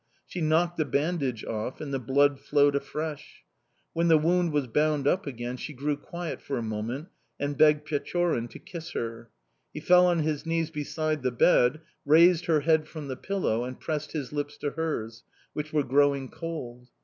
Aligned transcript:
She 0.25 0.41
knocked 0.41 0.77
the 0.77 0.85
bandage 0.85 1.45
off, 1.45 1.79
and 1.79 1.93
the 1.93 1.99
blood 1.99 2.39
flowed 2.39 2.75
afresh. 2.75 3.43
When 3.93 4.07
the 4.07 4.17
wound 4.17 4.51
was 4.51 4.65
bound 4.65 5.05
up 5.07 5.27
again 5.27 5.57
she 5.57 5.73
grew 5.73 5.95
quiet 5.95 6.41
for 6.41 6.57
a 6.57 6.63
moment 6.63 7.09
and 7.39 7.55
begged 7.55 7.85
Pechorin 7.85 8.47
to 8.47 8.57
kiss 8.57 8.93
her. 8.93 9.29
He 9.71 9.79
fell 9.79 10.07
on 10.07 10.21
his 10.21 10.43
knees 10.43 10.71
beside 10.71 11.21
the 11.21 11.29
bed, 11.29 11.81
raised 12.03 12.45
her 12.47 12.61
head 12.61 12.87
from 12.87 13.09
the 13.09 13.15
pillow, 13.15 13.63
and 13.63 13.79
pressed 13.79 14.13
his 14.13 14.33
lips 14.33 14.57
to 14.57 14.71
hers 14.71 15.23
which 15.53 15.71
were 15.71 15.83
growing 15.83 16.29
cold. 16.29 16.89